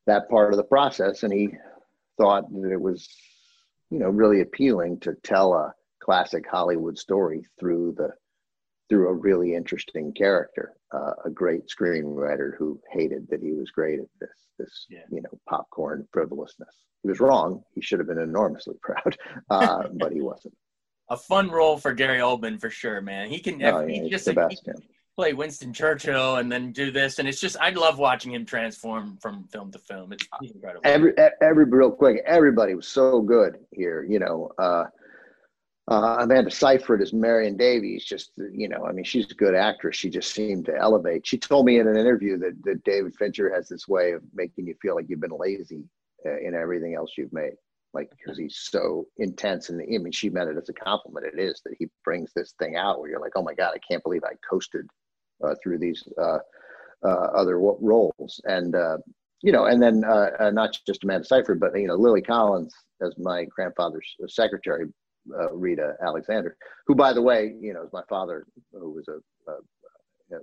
[0.07, 1.51] that part of the process, and he
[2.19, 3.09] thought that it was,
[3.91, 8.11] you know, really appealing to tell a classic Hollywood story through the
[8.89, 13.99] through a really interesting character, uh, a great screenwriter who hated that he was great
[13.99, 15.01] at this, this yeah.
[15.11, 16.75] you know, popcorn frivolousness.
[17.03, 17.63] He was wrong.
[17.75, 19.17] He should have been enormously proud,
[19.51, 20.55] uh, but he wasn't.
[21.09, 23.29] A fun role for Gary Oldman for sure, man.
[23.29, 24.37] He can, oh, yeah, he just he,
[25.17, 29.17] play Winston Churchill and then do this, and it's just I love watching him transform
[29.23, 30.13] from film to film.
[30.13, 30.83] It's incredible.
[30.85, 34.05] Every, every real quick, everybody was so good here.
[34.09, 34.51] You know.
[34.59, 34.85] Uh,
[35.89, 39.97] uh, Amanda Seyfried as Marion Davies, just you know, I mean, she's a good actress.
[39.97, 41.27] She just seemed to elevate.
[41.27, 44.67] She told me in an interview that, that David Fincher has this way of making
[44.67, 45.85] you feel like you've been lazy
[46.25, 47.55] uh, in everything else you've made,
[47.95, 49.69] like because he's so intense.
[49.69, 51.27] And I mean, she meant it as a compliment.
[51.27, 53.79] It is that he brings this thing out where you're like, oh my god, I
[53.79, 54.89] can't believe I coasted
[55.45, 56.39] uh, through these uh,
[57.05, 58.99] uh, other roles, and uh,
[59.43, 63.45] you know, and then not just Amanda Seyfried, but you know, Lily Collins as my
[63.45, 64.87] grandfather's secretary
[65.35, 69.51] uh, Rita Alexander, who, by the way, you know, is my father, who was a,
[69.51, 69.57] a,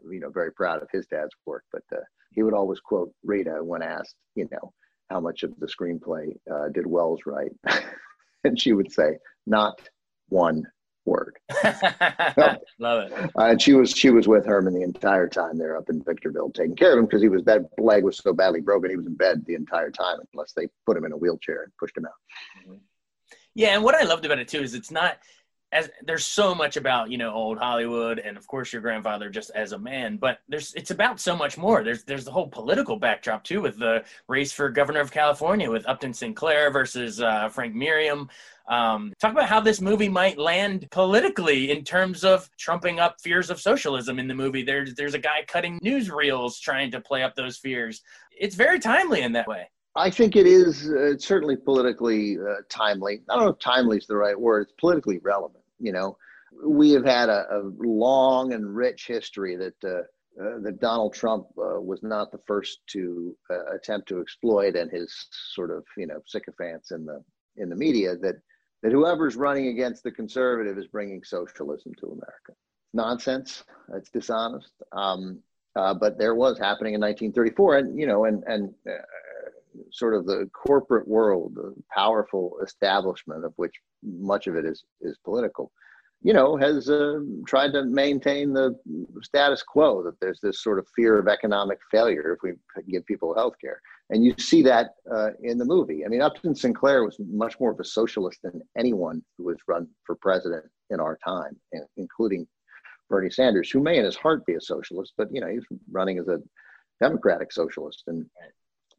[0.10, 3.63] you know, very proud of his dad's work, but uh, he would always quote Rita
[3.63, 4.74] when asked, you know,
[5.10, 7.52] how much of the screenplay uh, did Welles write,
[8.43, 9.80] and she would say, not
[10.30, 10.65] one
[11.06, 11.38] word.
[12.80, 13.13] Love it.
[13.13, 16.52] Uh, and she was she was with Herman the entire time there up in Victorville,
[16.52, 19.06] taking care of him because he was that leg was so badly broken he was
[19.06, 22.06] in bed the entire time unless they put him in a wheelchair and pushed him
[22.06, 22.12] out.
[22.62, 22.78] Mm-hmm.
[23.56, 25.18] Yeah, and what I loved about it too is it's not
[25.74, 29.52] as there's so much about you know old Hollywood and of course your grandfather just
[29.56, 31.84] as a man, but there's it's about so much more.
[31.84, 35.88] There's there's the whole political backdrop too with the race for governor of California with
[35.88, 38.30] Upton Sinclair versus uh, Frank Merriam.
[38.70, 43.50] Um, talk about how this movie might land politically in terms of trumping up fears
[43.50, 44.63] of socialism in the movie.
[44.63, 48.04] There's there's a guy cutting newsreels trying to play up those fears.
[48.39, 49.70] It's very timely in that way.
[49.96, 53.22] I think it is uh, certainly politically uh, timely.
[53.30, 54.64] I don't know if timely is the right word.
[54.64, 55.64] It's politically relevant.
[55.80, 56.18] You know,
[56.66, 60.02] we have had a, a long and rich history that uh,
[60.42, 64.90] uh that Donald Trump uh, was not the first to uh, attempt to exploit, and
[64.90, 65.14] his
[65.54, 67.24] sort of you know sycophants in the
[67.58, 68.36] in the media that
[68.82, 72.54] that whoever's running against the conservative is bringing socialism to America.
[72.96, 73.64] Nonsense.
[73.96, 74.74] It's dishonest.
[74.92, 75.40] Um,
[75.76, 78.74] but there was happening in 1934, and you know, and and
[79.92, 85.18] sort of the corporate world, the powerful establishment of which much of it is is
[85.24, 85.72] political,
[86.22, 88.78] you know, has uh, tried to maintain the
[89.22, 90.04] status quo.
[90.04, 92.54] That there's this sort of fear of economic failure if we
[92.92, 96.06] give people health care, and you see that uh, in the movie.
[96.06, 99.88] I mean, Upton Sinclair was much more of a socialist than anyone who was run
[100.06, 101.58] for president in our time,
[101.98, 102.48] including
[103.10, 106.20] Bernie Sanders, who may in his heart be a socialist, but you know, he's running
[106.20, 106.40] as a
[107.02, 108.26] democratic socialist and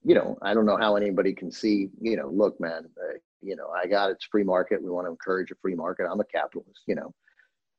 [0.04, 3.56] you know, I don't know how anybody can see, you know, look, man, uh, you
[3.56, 4.82] know, I got it's free market.
[4.82, 6.06] We want to encourage a free market.
[6.10, 7.14] I'm a capitalist, you know,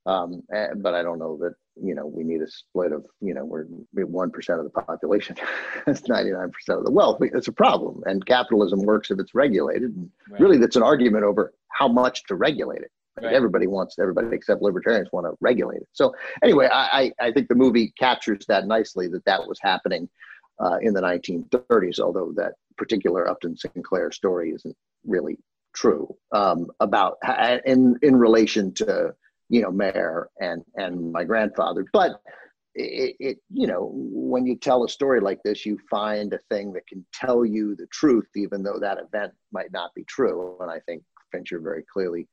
[0.05, 3.05] um, and, eh, but I don't know that, you know, we need a split of,
[3.21, 5.35] you know, we're one percent of the population.
[5.85, 7.19] That's 99 percent of the wealth.
[7.21, 9.95] It's a problem, and capitalism works if it's regulated.
[9.95, 10.41] And right.
[10.41, 12.91] really, that's an argument over how much to regulate it.
[13.21, 13.33] Right.
[13.33, 15.87] Everybody wants everybody except libertarians want to regulate it.
[15.93, 20.09] So anyway, I, I think the movie captures that nicely that that was happening
[20.59, 25.37] uh, in the 1930s, although that particular Upton Sinclair story isn't really
[25.73, 27.17] true um, about
[27.65, 29.13] in in relation to
[29.49, 32.21] you know Mayer and and my grandfather, but
[32.75, 36.73] it, it, you know when you tell a story like this you find a thing
[36.73, 40.57] that can tell you the truth even though that event might not be true.
[40.59, 42.27] And i think fincher very clearly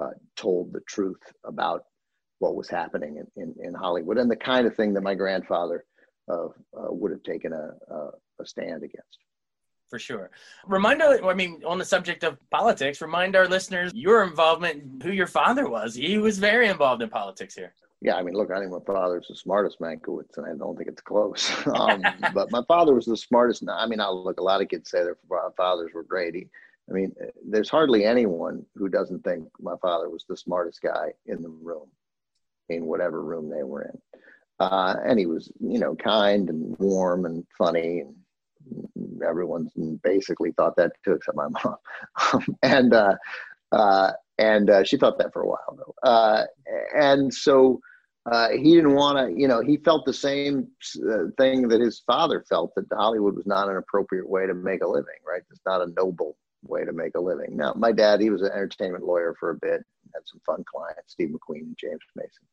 [0.00, 1.84] uh, told the truth about
[2.38, 5.84] what was happening in, in, in, hollywood and the kind of thing that my grandfather
[6.30, 6.46] uh,
[6.78, 9.18] uh, would have taken a, a, a stand against
[9.88, 10.30] for sure.
[10.68, 15.10] Remind our, I mean, on the subject of politics, remind our listeners your involvement, who
[15.10, 15.96] your father was.
[15.96, 19.28] He was very involved in politics here yeah, I mean, look, I think my father's
[19.28, 21.50] the smartest Mankiewicz, and I don't think it's close.
[21.74, 23.64] um, but my father was the smartest.
[23.68, 25.18] I mean, I look, a lot of kids say their
[25.56, 26.34] fathers were great.
[26.34, 26.46] He,
[26.88, 27.14] I mean,
[27.46, 31.88] there's hardly anyone who doesn't think my father was the smartest guy in the room,
[32.68, 34.20] in whatever room they were in.
[34.60, 38.14] Uh, and he was, you know, kind and warm and funny, and
[39.26, 39.70] everyone
[40.02, 41.76] basically thought that too, except my mom.
[42.32, 43.16] Um, and uh,
[43.72, 46.08] uh, and uh, she thought that for a while though.
[46.08, 46.44] Uh,
[46.94, 47.80] and so
[48.30, 50.68] uh, he didn't want to, you know, he felt the same
[51.38, 54.86] thing that his father felt that Hollywood was not an appropriate way to make a
[54.86, 55.42] living, right?
[55.50, 57.56] It's not a noble way to make a living.
[57.56, 59.82] Now, my dad, he was an entertainment lawyer for a bit,
[60.14, 62.44] had some fun clients, Steve McQueen and James Mason.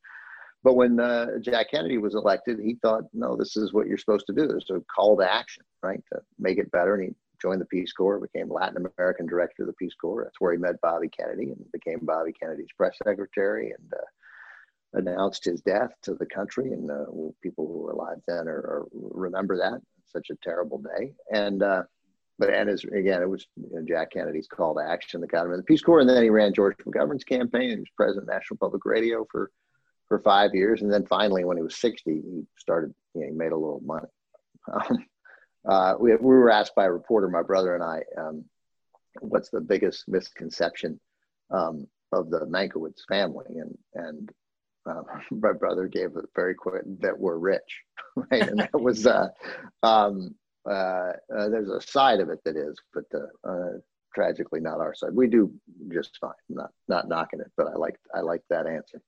[0.63, 4.25] But when uh, Jack Kennedy was elected, he thought, no, this is what you're supposed
[4.27, 4.47] to do.
[4.47, 6.95] There's a call to action, right, to make it better.
[6.95, 10.23] And he joined the Peace Corps, became Latin American director of the Peace Corps.
[10.23, 15.45] That's where he met Bobby Kennedy and became Bobby Kennedy's press secretary and uh, announced
[15.45, 16.73] his death to the country.
[16.73, 17.05] And uh,
[17.41, 19.81] people who were alive then are, are remember that.
[20.05, 21.13] Such a terrible day.
[21.31, 21.83] And uh,
[22.39, 25.45] but and as again, it was you know, Jack Kennedy's call to action that got
[25.45, 27.69] him in the Peace Corps, and then he ran George McGovern's campaign.
[27.71, 29.51] He was president of National Public Radio for
[30.07, 32.93] for five years, and then finally, when he was sixty, he started.
[33.13, 34.07] You know, he made a little money.
[34.71, 35.05] Um,
[35.67, 38.45] uh, we, we were asked by a reporter, my brother and I, um,
[39.19, 40.99] what's the biggest misconception
[41.51, 44.31] um, of the Mankiewicz family, and and
[44.85, 47.83] uh, my brother gave a very quick that we're rich,
[48.15, 48.47] right?
[48.47, 49.29] And that was uh,
[49.83, 50.35] um,
[50.69, 53.77] uh, uh, there's a side of it that is, but uh, uh,
[54.17, 55.13] tragically not our side.
[55.13, 55.51] We do
[55.93, 56.31] just fine.
[56.49, 58.99] I'm not not knocking it, but I like I like that answer.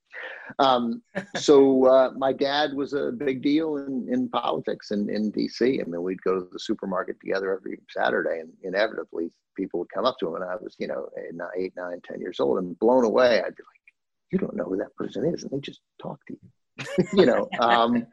[0.60, 1.02] Um,
[1.36, 5.80] so uh, my dad was a big deal in, in politics in, in DC.
[5.80, 10.04] I mean, we'd go to the supermarket together every Saturday, and inevitably people would come
[10.04, 11.08] up to him, and I was you know
[11.56, 13.42] eight, nine, ten years old, and blown away.
[13.44, 13.86] I'd be like,
[14.30, 17.48] "You don't know who that person is," and they just talk to you, you know.
[17.58, 18.06] Um,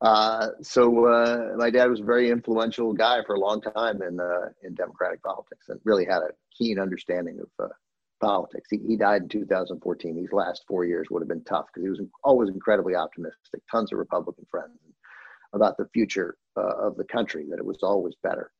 [0.00, 4.20] uh, so uh, my dad was a very influential guy for a long time in
[4.20, 7.68] uh, in democratic politics, and really had a keen understanding of uh,
[8.20, 8.68] politics.
[8.70, 10.14] He, he died in 2014.
[10.14, 13.60] These last four years would have been tough because he was always incredibly optimistic.
[13.70, 14.78] Tons of Republican friends
[15.52, 17.46] about the future uh, of the country.
[17.50, 18.52] That it was always better.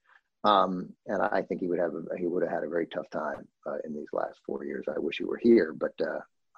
[0.42, 3.10] Um, and I think he would have a, he would have had a very tough
[3.10, 3.46] time
[3.84, 4.86] in these last four years.
[4.88, 5.94] I wish he were here, but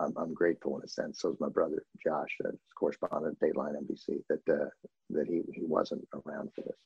[0.00, 1.20] I'm, I'm grateful in a sense.
[1.20, 4.68] So is my brother Josh, uh, correspondent at Dateline NBC, that uh,
[5.10, 6.76] that he he wasn't around for this.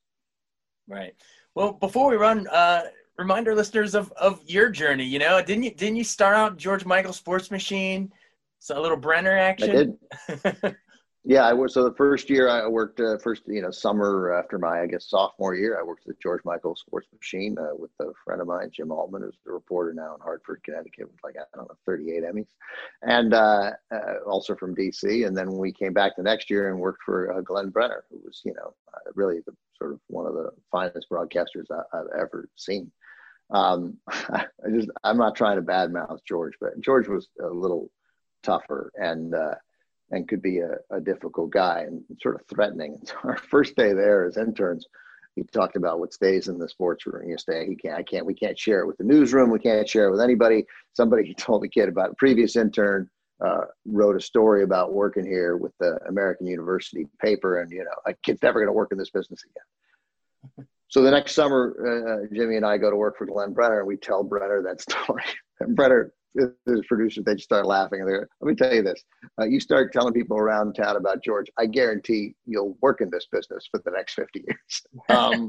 [0.87, 1.15] Right.
[1.55, 2.83] Well, before we run, uh,
[3.17, 5.05] remind our listeners of of your journey.
[5.05, 8.13] You know, didn't you didn't you start out George Michael Sports Machine?
[8.59, 9.99] So a little Brenner action.
[10.29, 10.77] I did.
[11.27, 11.73] Yeah, I was.
[11.73, 15.09] So the first year I worked, uh, first you know summer after my I guess
[15.09, 18.71] sophomore year, I worked at George Michael Sports Machine uh, with a friend of mine,
[18.71, 22.25] Jim Altman, who's the reporter now in Hartford, Connecticut, with like I don't know 38
[22.25, 22.49] Emmys,
[23.01, 25.27] and uh, uh also from DC.
[25.27, 28.21] And then we came back the next year and worked for uh, Glenn Brenner, who
[28.23, 32.07] was you know uh, really the sort of one of the finest broadcasters I, have
[32.19, 32.93] ever seen.
[33.51, 37.91] Um, I just I'm not trying to badmouth George, but George was a little
[38.43, 39.35] tougher and
[40.11, 42.99] and could be a, a difficult guy and sort of threatening.
[43.07, 44.87] So our first day there as interns,
[45.35, 47.29] he talked about what stays in the sports room.
[47.29, 49.51] You stay, he can't, I can't, we can't share it with the newsroom.
[49.51, 50.65] We can't share it with anybody.
[50.93, 53.09] Somebody told the kid about a previous intern
[53.45, 57.91] uh, wrote a story about working here with the American University paper, and you know,
[58.07, 60.67] a kid's never going to work in this business again.
[60.89, 61.75] So the next summer,
[62.23, 64.81] uh, Jimmy and I go to work for Glenn Brenner, and we tell Brenner that
[64.81, 65.25] story.
[65.59, 68.01] And Brenner as producers, they just start laughing.
[68.01, 69.03] And they're, let me tell you this:
[69.41, 73.27] uh, you start telling people around town about George, I guarantee you'll work in this
[73.31, 74.83] business for the next fifty years.
[75.11, 75.49] Um,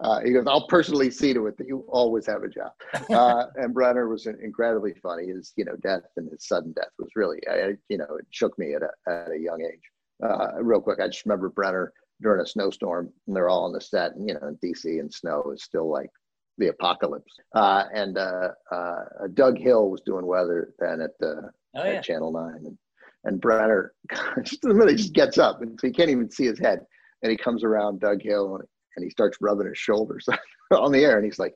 [0.00, 2.72] uh, he goes, I'll personally see to it that you always have a job.
[3.10, 5.28] Uh, and Brenner was incredibly funny.
[5.28, 8.58] His, you know, death and his sudden death was really, I, you know, it shook
[8.58, 9.82] me at a, at a young age.
[10.22, 13.80] Uh, real quick, I just remember Brenner during a snowstorm, and they're all on the
[13.80, 16.10] set, and you know, in DC and snow is still like
[16.58, 17.32] the apocalypse.
[17.54, 21.84] Uh, and uh, uh, Doug Hill was doing weather then at, oh, yeah.
[21.84, 22.78] at Channel Nine, and,
[23.24, 23.92] and Brenner
[24.42, 26.80] just just gets up, and so he can't even see his head,
[27.22, 28.64] and he comes around Doug Hill, and
[28.96, 30.28] and he starts rubbing his shoulders
[30.70, 31.54] on the air, and he's like,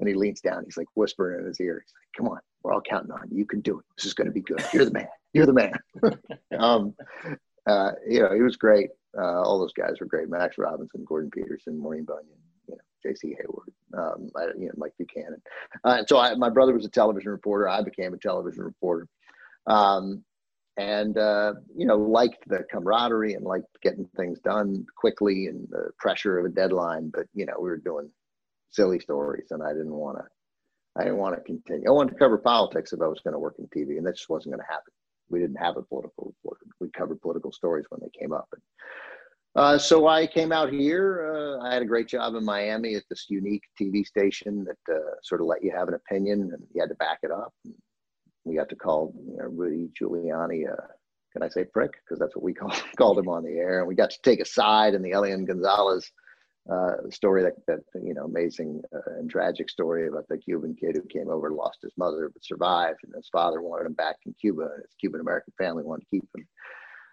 [0.00, 2.72] and he leans down, he's like whispering in his ear, he's like, "Come on, we're
[2.72, 3.38] all counting on you.
[3.38, 3.84] You can do it.
[3.96, 4.62] This is going to be good.
[4.72, 5.08] You're the man.
[5.32, 5.78] You're the man."
[6.58, 6.94] um,
[7.66, 8.90] uh, you know, he was great.
[9.16, 10.28] Uh, all those guys were great.
[10.28, 12.26] Max Robinson, Gordon Peterson, Maureen Bunyan,
[13.02, 13.36] J.C.
[13.38, 15.40] Hayward, um, I, you know, Mike Buchanan.
[15.84, 17.68] Uh, so I, my brother was a television reporter.
[17.68, 19.06] I became a television reporter.
[19.66, 20.24] Um,
[20.76, 25.90] and uh, you know liked the camaraderie and liked getting things done quickly and the
[25.98, 28.10] pressure of a deadline but you know we were doing
[28.70, 30.24] silly stories and i didn't want to
[31.00, 33.38] i didn't want to continue i wanted to cover politics if i was going to
[33.38, 34.92] work in tv and that just wasn't going to happen
[35.30, 38.62] we didn't have a political reporter we covered political stories when they came up and
[39.56, 41.34] uh, so I came out here.
[41.34, 44.98] Uh, I had a great job in Miami at this unique TV station that uh,
[45.22, 47.54] sort of let you have an opinion and you had to back it up.
[48.44, 50.86] We got to call you know, Rudy Giuliani, uh,
[51.32, 51.92] can I say prick?
[52.04, 53.78] Because that's what we call, called him on the air.
[53.78, 56.10] And we got to take a side in the Elian Gonzalez
[56.70, 58.82] uh, story, that, that, you know, amazing
[59.18, 62.98] and tragic story about the Cuban kid who came over, lost his mother, but survived.
[63.04, 64.62] And his father wanted him back in Cuba.
[64.62, 66.46] And his Cuban American family wanted to keep him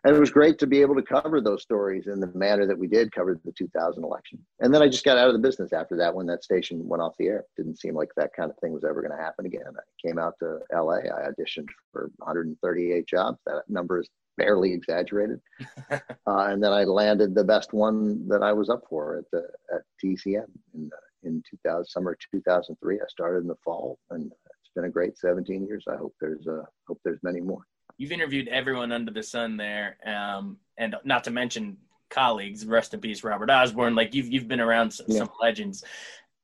[0.03, 2.77] and it was great to be able to cover those stories in the manner that
[2.77, 4.39] we did cover the 2000 election.
[4.59, 7.01] And then i just got out of the business after that when that station went
[7.01, 7.45] off the air.
[7.55, 9.63] Didn't seem like that kind of thing was ever going to happen again.
[9.67, 13.39] I came out to la i auditioned for 138 jobs.
[13.45, 15.39] That number is barely exaggerated.
[16.25, 19.43] Uh, and then i landed the best one that i was up for at the
[19.75, 20.89] at tcm in,
[21.23, 25.67] in 2000 summer 2003 i started in the fall and it's been a great 17
[25.67, 25.83] years.
[25.87, 27.63] I hope there's uh hope there's many more
[27.97, 31.77] you've interviewed everyone under the sun there, um, and not to mention
[32.09, 32.65] colleagues.
[32.65, 33.95] Rest in peace, Robert Osborne.
[33.95, 35.19] Like you've you've been around some, yeah.
[35.19, 35.83] some legends.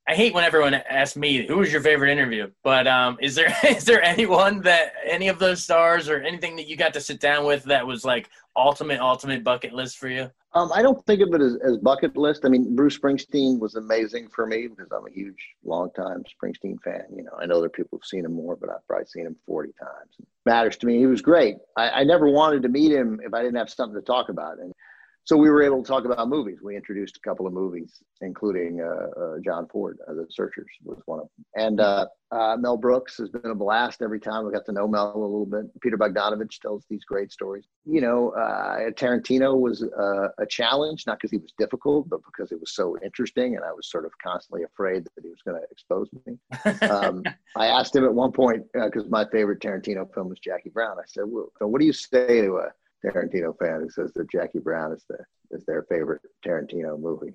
[0.08, 3.54] I hate when everyone asks me who was your favorite interview, but um, is there
[3.64, 7.20] is there anyone that any of those stars or anything that you got to sit
[7.20, 10.30] down with that was like ultimate ultimate bucket list for you?
[10.52, 12.44] Um, I don't think of it as, as bucket list.
[12.44, 17.04] I mean, Bruce Springsteen was amazing for me because I'm a huge, long-time Springsteen fan.
[17.14, 19.26] You know, I know there are people who've seen him more, but I've probably seen
[19.26, 20.10] him 40 times.
[20.18, 20.98] It matters to me.
[20.98, 21.58] He was great.
[21.76, 24.58] I, I never wanted to meet him if I didn't have something to talk about.
[24.58, 24.72] And
[25.30, 26.58] so we were able to talk about movies.
[26.60, 30.98] We introduced a couple of movies, including uh, uh, John Ford, uh, The Searchers was
[31.06, 31.44] one of them.
[31.54, 34.44] And uh, uh, Mel Brooks has been a blast every time.
[34.44, 35.66] We got to know Mel a little bit.
[35.82, 37.64] Peter Bogdanovich tells these great stories.
[37.84, 42.58] You know, uh, Tarantino was a challenge, not because he was difficult, but because it
[42.58, 43.54] was so interesting.
[43.54, 46.38] And I was sort of constantly afraid that he was going to expose me.
[46.88, 47.22] Um,
[47.56, 50.98] I asked him at one point, because my favorite Tarantino film was Jackie Brown.
[50.98, 52.70] I said, well, so what do you say to a
[53.04, 55.18] Tarantino fan who says that Jackie Brown is the
[55.50, 57.34] is their favorite Tarantino movie,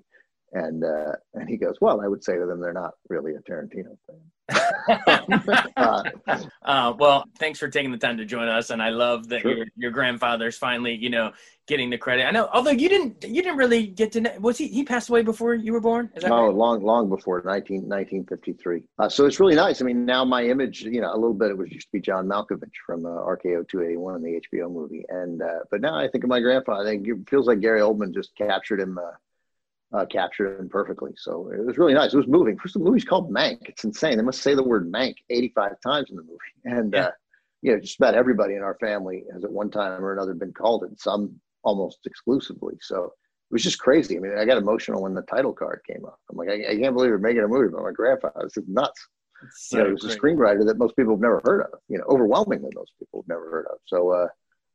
[0.54, 3.40] and uh, and he goes, well, I would say to them they're not really a
[3.40, 5.68] Tarantino fan.
[5.78, 6.04] uh,
[6.66, 9.56] uh, well, thanks for taking the time to join us, and I love that sure.
[9.56, 11.32] your your grandfather's finally, you know,
[11.68, 12.26] getting the credit.
[12.26, 15.10] I know, although you didn't you didn't really get to know, was he he passed
[15.10, 16.10] away before you were born?
[16.16, 16.56] Is that no, right?
[16.56, 18.84] long long before 19, 1953.
[18.98, 19.82] Uh, so it's really nice.
[19.82, 22.02] I mean, now my image, you know, a little bit it was used to be
[22.02, 26.24] John Malkovich from uh, RKO 281, the HBO movie, and uh, but now I think
[26.24, 26.82] of my grandfather.
[26.82, 28.98] I think it feels like Gary Oldman just captured him.
[29.94, 31.12] Uh, captured him perfectly.
[31.16, 32.14] So it was really nice.
[32.14, 32.58] It was moving.
[32.58, 33.70] First, the movie's called Mank.
[33.70, 34.18] It's insane.
[34.18, 36.38] They must say the word Mank 85 times in the movie.
[36.66, 37.06] And, yeah.
[37.06, 37.12] uh,
[37.62, 40.52] you know, just about everybody in our family has at one time or another been
[40.52, 42.76] called it, some almost exclusively.
[42.82, 44.18] So it was just crazy.
[44.18, 46.20] I mean, I got emotional when the title card came up.
[46.30, 48.42] I'm like, I, I can't believe we're making a movie about my grandfather.
[48.44, 49.08] This is nuts.
[49.52, 51.80] So you know, it was a screenwriter that most people have never heard of.
[51.88, 53.78] You know, overwhelmingly most people have never heard of.
[53.86, 54.28] So, uh,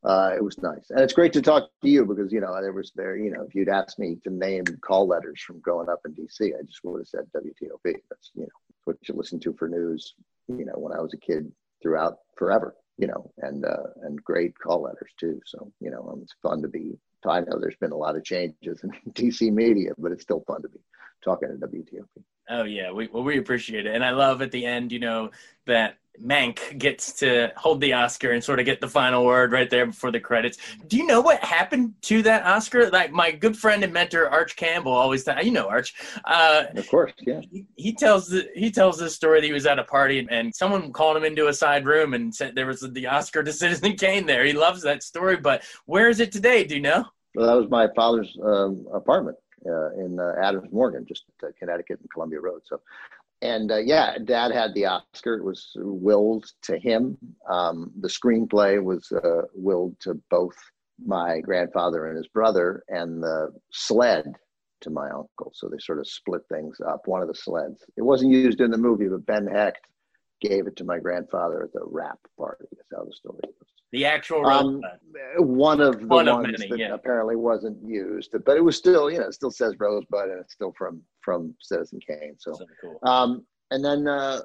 [0.03, 2.73] uh, it was nice, and it's great to talk to you because you know there
[2.73, 3.17] was there.
[3.17, 6.55] You know, if you'd asked me to name call letters from growing up in D.C.,
[6.59, 7.97] I just would have said WTOP.
[8.09, 8.49] That's you know
[8.85, 10.15] what you listen to for news.
[10.49, 12.75] You know, when I was a kid, throughout forever.
[12.97, 15.41] You know, and uh, and great call letters too.
[15.47, 16.99] So you know, it's fun to be.
[17.27, 20.63] I know there's been a lot of changes in DC media, but it's still fun
[20.63, 20.81] to be
[21.23, 22.23] talking to WTOP.
[22.51, 25.31] Oh yeah, we well we appreciate it, and I love at the end, you know,
[25.67, 29.71] that Mank gets to hold the Oscar and sort of get the final word right
[29.71, 30.59] there before the credits.
[30.87, 32.91] Do you know what happened to that Oscar?
[32.91, 35.95] Like my good friend and mentor Arch Campbell always, t- you know Arch.
[36.25, 37.41] Uh, of course, yeah.
[37.51, 40.55] He, he, tells the, he tells this story that he was at a party and
[40.55, 43.97] someone called him into a side room and said there was the Oscar to Citizen
[43.97, 44.45] Kane there.
[44.45, 46.65] He loves that story, but where is it today?
[46.65, 47.05] Do you know?
[47.35, 51.25] Well, that was my father's um, apartment uh, in uh, Adams Morgan, just
[51.59, 52.63] Connecticut and Columbia Road.
[52.67, 52.81] So,
[53.43, 55.35] and uh, yeah, Dad had the Oscar.
[55.35, 57.17] It was willed to him.
[57.49, 60.57] Um, the screenplay was uh, willed to both
[61.05, 64.35] my grandfather and his brother, and the sled
[64.83, 65.53] to my uncle.
[65.55, 67.07] So they sort of split things up.
[67.07, 67.85] One of the sleds.
[67.97, 69.87] It wasn't used in the movie, but Ben Hecht
[70.41, 72.67] gave it to my grandfather at the wrap party.
[72.73, 73.80] That's how the story goes.
[73.93, 74.81] The actual um,
[75.39, 76.95] one of the one ones of many, that yeah.
[76.95, 80.53] apparently wasn't used, but it was still, you know, it still says Rosebud, and it's
[80.53, 82.37] still from from Citizen Kane.
[82.39, 82.99] So, so cool.
[83.03, 84.43] um, and then uh,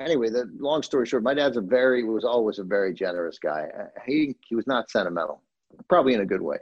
[0.00, 3.68] anyway, the long story short, my dad's a very was always a very generous guy.
[4.06, 5.42] He he was not sentimental,
[5.90, 6.56] probably in a good way.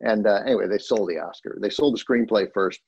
[0.00, 1.56] And uh, anyway, they sold the Oscar.
[1.62, 2.80] They sold the screenplay first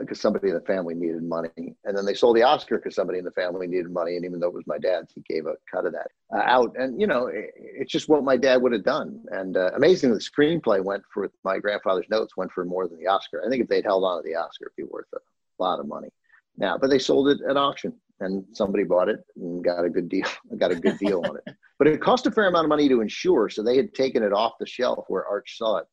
[0.00, 2.94] because uh, somebody in the family needed money, and then they sold the Oscar because
[2.94, 4.16] somebody in the family needed money.
[4.16, 6.74] And even though it was my dad's, he gave a cut of that uh, out.
[6.78, 9.22] And you know, it, it's just what my dad would have done.
[9.30, 13.06] And uh, amazing, the screenplay went for my grandfather's notes went for more than the
[13.06, 13.42] Oscar.
[13.44, 15.86] I think if they'd held on to the Oscar, it'd be worth a lot of
[15.86, 16.08] money
[16.56, 16.78] now.
[16.78, 20.26] But they sold it at auction, and somebody bought it and got a good deal.
[20.58, 21.54] got a good deal on it.
[21.78, 24.32] But it cost a fair amount of money to insure, so they had taken it
[24.32, 25.86] off the shelf where Arch saw it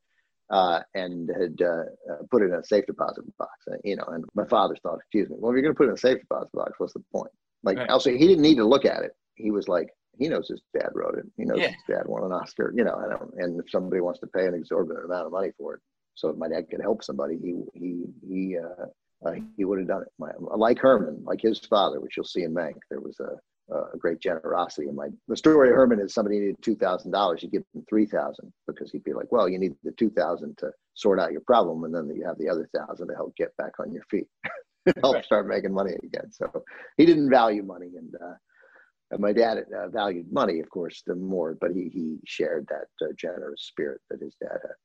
[0.49, 3.51] uh, and had uh, uh, put it in a safe deposit box.
[3.71, 5.85] Uh, you know, and my father thought, excuse me, well, if you're going to put
[5.85, 7.31] it in a safe deposit box, what's the point?
[7.63, 7.89] Like, right.
[7.89, 9.11] also, he didn't need to look at it.
[9.35, 11.25] He was like, he knows his dad wrote it.
[11.37, 11.69] He knows yeah.
[11.69, 12.71] his dad won an Oscar.
[12.75, 15.51] You know, I don't, and if somebody wants to pay an exorbitant amount of money
[15.57, 15.81] for it,
[16.15, 18.85] so if my dad could help somebody, he he he uh,
[19.27, 20.09] uh, he would have done it.
[20.19, 23.39] My, like Herman, like his father, which you'll see in Mank, there was a
[23.71, 24.87] uh, a great generosity.
[24.87, 27.85] And my the story of Herman is somebody needed two thousand dollars, you give them
[27.87, 31.31] three thousand because he'd be like, well, you need the two thousand to sort out
[31.31, 34.03] your problem, and then you have the other thousand to help get back on your
[34.09, 34.27] feet,
[35.01, 35.25] help right.
[35.25, 36.31] start making money again.
[36.31, 36.63] So
[36.97, 41.57] he didn't value money, and uh, my dad uh, valued money, of course, the more,
[41.59, 44.75] but he he shared that uh, generous spirit that his dad had.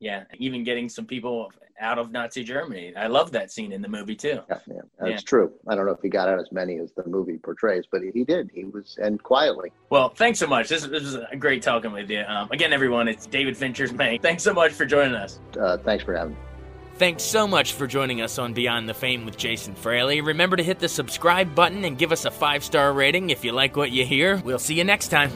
[0.00, 2.94] Yeah, even getting some people out of Nazi Germany.
[2.96, 4.40] I love that scene in the movie too.
[4.48, 5.18] Yeah, yeah that's yeah.
[5.26, 5.52] true.
[5.66, 8.24] I don't know if he got out as many as the movie portrays, but he
[8.24, 8.50] did.
[8.52, 9.72] He was, and quietly.
[9.88, 10.68] Well, thanks so much.
[10.68, 12.22] This, this was a great talking with you.
[12.26, 14.22] Um, again, everyone, it's David Fincher's Mank.
[14.22, 15.40] Thanks so much for joining us.
[15.58, 16.40] Uh, thanks for having me.
[16.96, 20.20] Thanks so much for joining us on Beyond the Fame with Jason Fraley.
[20.20, 23.52] Remember to hit the subscribe button and give us a five star rating if you
[23.52, 24.36] like what you hear.
[24.44, 25.30] We'll see you next time.